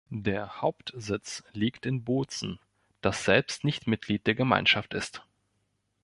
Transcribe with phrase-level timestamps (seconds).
[0.09, 2.59] Der Hauptsitz liegt in Bozen,
[3.01, 5.23] das selbst nicht Mitglied der Gemeinschaft ist.